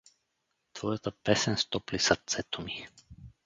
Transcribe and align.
Твоята 0.73 1.11
песен 1.11 1.57
стопли 1.57 1.99
сърцето 1.99 2.61
ми. 2.61 2.87